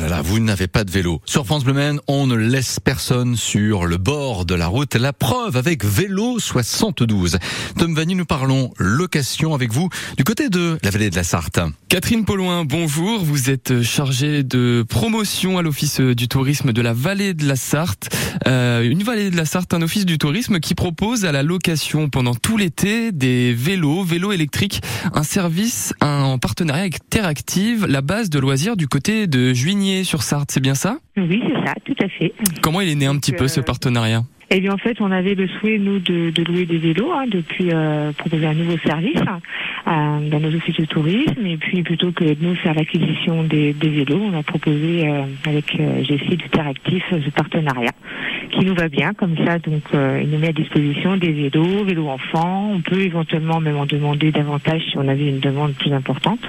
Ah 0.00 0.06
là 0.06 0.22
vous 0.22 0.38
n'avez 0.38 0.68
pas 0.68 0.84
de 0.84 0.92
vélo. 0.92 1.20
Sur 1.24 1.44
France 1.44 1.64
Bleu 1.64 1.74
on 2.06 2.28
ne 2.28 2.36
laisse 2.36 2.78
personne 2.78 3.34
sur 3.34 3.84
le 3.84 3.96
bord 3.96 4.44
de 4.44 4.54
la 4.54 4.68
route. 4.68 4.94
La 4.94 5.12
preuve 5.12 5.56
avec 5.56 5.84
Vélo 5.84 6.38
72. 6.38 7.38
Tom 7.76 7.94
Vanny, 7.96 8.14
nous 8.14 8.24
parlons 8.24 8.72
location 8.78 9.54
avec 9.54 9.72
vous 9.72 9.88
du 10.16 10.22
côté 10.22 10.50
de 10.50 10.78
la 10.84 10.90
vallée 10.90 11.10
de 11.10 11.16
la 11.16 11.24
Sarthe. 11.24 11.58
Catherine 11.88 12.24
Paulouin, 12.24 12.64
bonjour. 12.64 13.24
Vous 13.24 13.50
êtes 13.50 13.82
chargée 13.82 14.44
de 14.44 14.84
promotion 14.88 15.58
à 15.58 15.62
l'office 15.62 16.00
du 16.00 16.28
tourisme 16.28 16.72
de 16.72 16.80
la 16.80 16.92
vallée 16.92 17.34
de 17.34 17.46
la 17.48 17.56
Sarthe. 17.56 18.08
Euh, 18.46 18.82
une 18.82 19.02
vallée 19.02 19.30
de 19.30 19.36
la 19.36 19.46
Sarthe, 19.46 19.74
un 19.74 19.82
office 19.82 20.06
du 20.06 20.18
tourisme 20.18 20.60
qui 20.60 20.76
propose 20.76 21.24
à 21.24 21.32
la 21.32 21.42
location 21.42 22.08
pendant 22.08 22.36
tout 22.36 22.56
l'été 22.56 23.10
des 23.10 23.52
vélos, 23.52 24.04
vélos 24.04 24.30
électriques, 24.30 24.80
un 25.12 25.24
service 25.24 25.92
en 26.00 26.38
partenariat 26.38 26.82
avec 26.82 27.08
Terre 27.10 27.26
Active, 27.26 27.86
la 27.86 28.00
base 28.00 28.30
de 28.30 28.38
loisirs 28.38 28.76
du 28.76 28.86
côté 28.86 29.26
de 29.26 29.52
Sur 30.04 30.22
Sarthe, 30.22 30.50
c'est 30.50 30.62
bien 30.62 30.74
ça? 30.74 30.98
Oui, 31.16 31.42
c'est 31.46 31.66
ça, 31.66 31.74
tout 31.84 31.96
à 32.02 32.08
fait. 32.08 32.32
Comment 32.62 32.80
il 32.80 32.90
est 32.90 32.94
né 32.94 33.06
un 33.06 33.18
petit 33.18 33.32
peu 33.32 33.48
ce 33.48 33.60
euh, 33.60 33.62
partenariat? 33.62 34.22
Eh 34.50 34.60
bien, 34.60 34.72
en 34.72 34.78
fait, 34.78 34.96
on 35.00 35.10
avait 35.10 35.34
le 35.34 35.46
souhait, 35.46 35.76
nous, 35.78 35.98
de, 35.98 36.30
de 36.30 36.42
louer 36.44 36.64
des 36.64 36.78
vélos, 36.78 37.12
hein, 37.12 37.26
depuis 37.28 37.68
euh, 37.70 38.12
proposer 38.12 38.46
un 38.46 38.54
nouveau 38.54 38.78
service 38.78 39.20
euh, 39.86 40.30
dans 40.30 40.40
nos 40.40 40.54
offices 40.54 40.76
de 40.76 40.86
tourisme. 40.86 41.44
Et 41.44 41.58
puis, 41.58 41.82
plutôt 41.82 42.12
que 42.12 42.24
de 42.24 42.36
nous 42.40 42.54
faire 42.54 42.72
l'acquisition 42.72 43.44
des, 43.44 43.74
des, 43.74 43.90
vélos, 43.90 44.20
on 44.22 44.38
a 44.38 44.42
proposé 44.42 45.06
euh, 45.06 45.24
avec 45.46 45.78
euh, 45.78 46.02
GC 46.02 46.36
du 46.36 46.48
Teractif 46.48 47.04
ce 47.10 47.30
partenariat 47.30 47.92
qui 48.52 48.64
nous 48.64 48.74
va 48.74 48.88
bien. 48.88 49.14
Comme 49.14 49.36
ça, 49.44 49.58
donc, 49.58 49.82
euh, 49.94 50.20
il 50.22 50.30
nous 50.30 50.38
met 50.38 50.48
à 50.48 50.52
disposition 50.52 51.16
des 51.16 51.32
vélos, 51.32 51.84
vélos 51.84 52.08
enfants. 52.08 52.70
On 52.72 52.80
peut 52.80 53.00
éventuellement 53.00 53.60
même 53.60 53.76
en 53.76 53.86
demander 53.86 54.32
davantage 54.32 54.82
si 54.90 54.98
on 54.98 55.08
avait 55.08 55.28
une 55.28 55.40
demande 55.40 55.74
plus 55.74 55.92
importante. 55.92 56.40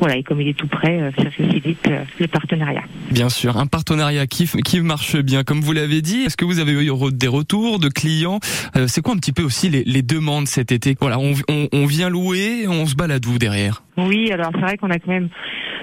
Voilà, 0.00 0.16
et 0.16 0.22
comme 0.22 0.40
il 0.40 0.48
est 0.48 0.56
tout 0.56 0.66
prêt, 0.66 1.00
euh, 1.00 1.10
ça 1.16 1.30
facilite 1.30 1.88
euh, 1.88 2.02
le 2.18 2.26
partenariat. 2.26 2.82
Bien 3.10 3.28
sûr, 3.28 3.56
un 3.56 3.66
partenariat 3.66 4.26
qui, 4.26 4.48
qui 4.64 4.80
marche 4.80 5.16
bien, 5.16 5.44
comme 5.44 5.60
vous 5.60 5.72
l'avez 5.72 6.02
dit. 6.02 6.22
Est-ce 6.22 6.36
que 6.36 6.44
vous 6.44 6.58
avez 6.58 6.72
eu 6.72 6.90
des 7.12 7.28
retours 7.28 7.78
de 7.78 7.88
clients? 7.88 8.40
Euh, 8.76 8.86
C'est 8.88 9.00
quoi 9.00 9.14
un 9.14 9.18
petit 9.18 9.32
peu 9.32 9.42
aussi 9.42 9.68
les, 9.68 9.84
les 9.84 10.02
demandes 10.02 10.48
cet 10.48 10.72
été? 10.72 10.96
Voilà, 11.00 11.18
on, 11.18 11.34
on, 11.48 11.68
on, 11.72 11.86
vient 11.86 12.08
louer, 12.08 12.66
on 12.68 12.86
se 12.86 12.96
balade 12.96 13.24
où 13.26 13.38
derrière 13.38 13.82
Oui, 13.96 14.30
alors 14.32 14.50
c'est 14.52 14.60
vrai 14.60 14.76
qu'on 14.76 14.90
a 14.90 14.98
quand 14.98 15.12
même 15.12 15.28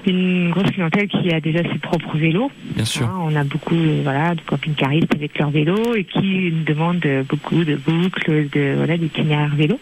une 0.08 0.50
grosse 0.52 0.72
clientèle 0.72 1.08
qui 1.08 1.31
a 1.33 1.39
déjà 1.39 1.64
ses 1.64 1.80
propres 1.80 2.17
vélos. 2.17 2.52
Bien 2.75 2.86
sûr. 2.86 3.05
Hein, 3.05 3.19
on 3.22 3.36
a 3.36 3.44
beaucoup 3.44 3.75
voilà, 4.03 4.36
de 4.36 4.42
camping-caristes 4.42 5.14
avec 5.16 5.38
leurs 5.38 5.50
vélos 5.50 5.95
et 5.95 6.03
qui 6.03 6.52
demandent 6.66 7.05
beaucoup 7.28 7.64
de 7.64 7.75
boucles, 7.75 8.50
de 8.52 8.75
voilà, 8.77 8.97
d'itinéraires 8.97 9.55
vélos. 9.55 9.80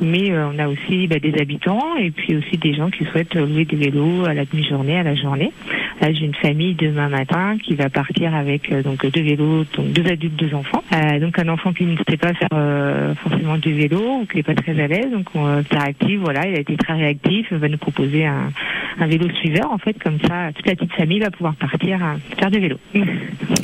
Mais 0.00 0.30
euh, 0.30 0.48
on 0.52 0.58
a 0.58 0.68
aussi 0.68 1.06
bah, 1.06 1.18
des 1.18 1.34
habitants 1.40 1.96
et 1.98 2.10
puis 2.10 2.36
aussi 2.36 2.58
des 2.58 2.74
gens 2.74 2.90
qui 2.90 3.04
souhaitent 3.06 3.34
louer 3.34 3.64
des 3.64 3.76
vélos 3.76 4.26
à 4.26 4.34
la 4.34 4.44
demi-journée, 4.44 4.98
à 4.98 5.02
la 5.02 5.14
journée. 5.14 5.52
Là, 6.00 6.12
j'ai 6.12 6.26
une 6.26 6.34
famille 6.34 6.74
demain 6.74 7.08
matin 7.08 7.56
qui 7.62 7.74
va 7.74 7.88
partir 7.88 8.34
avec 8.34 8.70
euh, 8.70 8.82
donc 8.82 9.06
deux 9.10 9.22
vélos, 9.22 9.64
donc 9.76 9.92
deux 9.92 10.06
adultes, 10.10 10.36
deux 10.36 10.54
enfants. 10.54 10.82
Euh, 10.92 11.18
donc 11.18 11.38
un 11.38 11.48
enfant 11.48 11.72
qui 11.72 11.84
ne 11.84 11.96
sait 12.08 12.18
pas 12.18 12.34
faire 12.34 12.48
euh, 12.52 13.14
forcément 13.14 13.56
du 13.56 13.72
vélo 13.72 14.20
ou 14.20 14.26
qui 14.26 14.36
n'est 14.36 14.42
pas 14.42 14.54
très 14.54 14.78
à 14.78 14.86
l'aise, 14.86 15.10
donc 15.10 15.26
on 15.34 15.44
réactif, 15.70 16.20
voilà, 16.20 16.46
il 16.46 16.56
a 16.56 16.60
été 16.60 16.76
très 16.76 16.94
réactif, 16.94 17.52
va 17.52 17.68
nous 17.68 17.78
proposer 17.78 18.26
un, 18.26 18.50
un 18.98 19.06
vélo 19.06 19.28
suiveur 19.40 19.70
en 19.70 19.78
fait, 19.78 19.98
comme 20.02 20.18
ça 20.20 20.50
toute 20.54 20.66
la 20.66 20.74
petite 20.74 20.92
famille 20.92 21.20
va 21.20 21.30
pouvoir 21.30 21.54
partir 21.56 22.02
à 22.02 22.16
faire 22.38 22.50
du 22.50 22.60
vélo. 22.60 22.76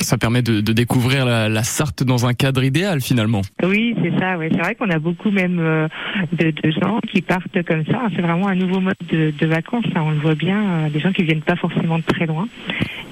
Ça 0.01 0.17
permet 0.17 0.41
de, 0.41 0.61
de 0.61 0.73
découvrir 0.73 1.25
la, 1.25 1.49
la, 1.49 1.63
Sarthe 1.63 2.03
dans 2.03 2.25
un 2.25 2.33
cadre 2.33 2.63
idéal 2.63 3.01
finalement. 3.01 3.41
Oui, 3.63 3.95
c'est 4.03 4.19
ça. 4.19 4.37
Ouais. 4.37 4.49
C'est 4.51 4.59
vrai 4.59 4.75
qu'on 4.75 4.89
a 4.89 4.99
beaucoup 4.99 5.31
même 5.31 5.59
euh, 5.59 5.87
de, 6.33 6.51
de, 6.51 6.71
gens 6.71 6.99
qui 7.11 7.21
partent 7.21 7.63
comme 7.63 7.85
ça. 7.85 8.01
C'est 8.15 8.21
vraiment 8.21 8.47
un 8.47 8.55
nouveau 8.55 8.79
mode 8.79 8.95
de, 9.09 9.33
de 9.37 9.45
vacances. 9.45 9.85
Hein. 9.95 10.01
On 10.05 10.11
le 10.11 10.17
voit 10.17 10.35
bien, 10.35 10.61
euh, 10.61 10.89
des 10.89 10.99
gens 10.99 11.11
qui 11.11 11.23
viennent 11.23 11.41
pas 11.41 11.55
forcément 11.55 11.97
de 11.97 12.03
très 12.03 12.25
loin 12.25 12.47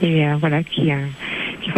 et 0.02 0.28
euh, 0.28 0.36
voilà 0.40 0.64
qui 0.64 0.92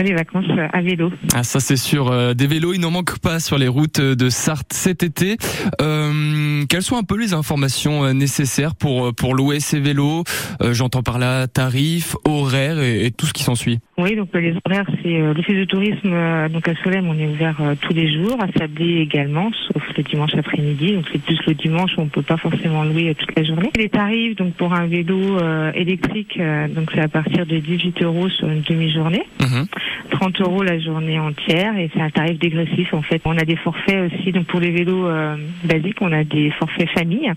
des 0.02 0.14
vacances 0.14 0.46
à 0.72 0.82
vélo. 0.82 1.12
Ah 1.34 1.44
ça 1.44 1.60
c'est 1.60 1.76
sûr, 1.76 2.12
euh, 2.12 2.34
des 2.34 2.48
vélos 2.48 2.74
il 2.74 2.80
n'en 2.80 2.92
manque 2.92 3.20
pas 3.20 3.40
sur 3.40 3.58
les 3.58 3.68
routes 3.68 4.02
de 4.02 4.30
Sarthe 4.30 4.74
cet 4.74 5.04
été. 5.04 5.38
Euh, 5.82 6.64
quelles 6.70 6.81
sont 6.81 6.98
un 6.98 7.04
peu 7.04 7.18
les 7.18 7.34
informations 7.34 8.06
euh, 8.06 8.14
nécessaires 8.14 8.76
pour 8.76 9.14
pour 9.14 9.36
louer 9.36 9.59
ces 9.59 9.80
vélos? 9.80 10.24
Euh, 10.62 10.74
J'entends 10.74 11.03
par 11.03 11.20
là 11.20 11.48
tarifs, 11.48 12.16
horaires 12.26 12.80
et, 12.80 13.06
et 13.06 13.12
tout 13.12 13.26
ce 13.26 13.34
qui 13.34 13.44
s'ensuit. 13.44 13.80
Oui, 13.96 14.16
donc 14.16 14.30
les 14.34 14.56
horaires, 14.66 14.88
c'est 15.04 15.22
euh, 15.22 15.36
l'office 15.36 15.56
de 15.56 15.66
tourisme. 15.66 16.09
Euh, 16.12 16.50
donc 16.50 16.68
à 16.68 16.74
Solem, 16.84 17.08
on 17.08 17.14
est 17.20 17.28
ouvert 17.28 17.56
euh, 17.62 17.76
tous 17.80 17.94
les 17.94 18.12
jours, 18.12 18.38
à 18.42 18.48
Sablé 18.58 19.02
également, 19.02 19.52
sauf 19.72 19.84
le 19.96 20.02
dimanche 20.02 20.34
après-midi. 20.36 20.94
Donc 20.94 21.06
c'est 21.12 21.22
plus 21.22 21.38
le 21.46 21.54
dimanche, 21.54 21.92
on 21.98 22.08
peut 22.08 22.24
pas 22.24 22.38
forcément 22.38 22.84
louer 22.86 23.14
toute 23.14 23.38
la 23.38 23.44
journée. 23.44 23.70
Les 23.78 23.90
tarifs, 23.90 24.36
donc 24.36 24.56
pour 24.56 24.74
un 24.74 24.88
vélo 24.88 25.38
électrique, 25.76 26.40
donc 26.76 26.90
c'est 26.94 27.02
à 27.02 27.08
partir 27.08 27.46
de 27.46 27.59
18 27.59 28.02
euros 28.02 28.30
sur 28.30 28.50
une 28.50 28.62
demi-journée, 28.62 29.24
Mhm. 29.42 29.66
30 30.09 30.42
euros 30.42 30.64
la 30.64 30.80
journée 30.80 31.20
entière, 31.20 31.78
et 31.78 31.90
c'est 31.94 32.02
un 32.02 32.09
tarif 32.09 32.40
dégressif 32.40 32.94
en 32.96 33.02
fait. 33.03 33.22
On 33.26 33.38
a 33.38 33.46
des 33.46 33.56
forfaits 33.58 34.12
aussi, 34.12 34.32
donc 34.32 34.46
pour 34.48 34.59
les 34.59 34.72
vélos 34.72 35.06
euh, 35.08 35.36
basiques, 35.66 35.98
on 36.02 36.12
a 36.12 36.24
des 36.24 36.50
forfaits 36.52 36.90
famille. 36.90 37.32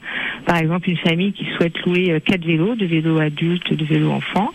Par 0.47 0.57
exemple, 0.57 0.89
une 0.89 0.97
famille 0.99 1.33
qui 1.33 1.45
souhaite 1.57 1.79
louer 1.85 2.13
euh, 2.13 2.21
quatre 2.21 2.45
vélos, 2.47 2.77
de 2.77 2.87
vélos 2.87 3.19
adultes, 3.19 3.73
de 3.75 3.85
vélos 3.85 4.11
enfants. 4.11 4.51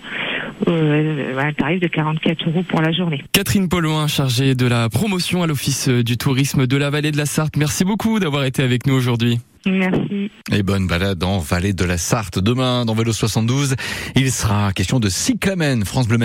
Euh, 0.68 1.38
un 1.38 1.54
tarif 1.54 1.80
de 1.80 1.88
44 1.88 2.50
euros 2.50 2.64
pour 2.64 2.82
la 2.82 2.92
journée. 2.92 3.24
Catherine 3.32 3.68
Paulouin, 3.68 4.08
chargée 4.08 4.56
de 4.56 4.68
la 4.68 4.90
promotion 4.90 5.44
à 5.44 5.48
l'Office 5.48 5.90
du 5.90 6.18
tourisme 6.18 6.68
de 6.68 6.78
la 6.78 6.90
vallée 6.90 7.12
de 7.12 7.18
la 7.18 7.26
Sarthe. 7.26 7.58
Merci 7.58 7.84
beaucoup 7.84 8.20
d'avoir 8.20 8.44
été 8.46 8.62
avec 8.62 8.86
nous 8.86 8.94
aujourd'hui. 8.94 9.40
Merci. 9.66 10.32
Et 10.52 10.64
bonne 10.64 10.88
balade 10.88 11.24
en 11.24 11.38
vallée 11.38 11.74
de 11.74 11.86
la 11.86 11.98
Sarthe. 11.98 12.40
Demain, 12.40 12.86
dans 12.86 12.96
Vélo 12.96 13.14
72, 13.14 13.76
il 14.16 14.32
sera 14.32 14.74
question 14.74 15.00
de 15.00 15.08
cyclamen, 15.08 15.86
France 15.86 16.08
Bleu. 16.08 16.22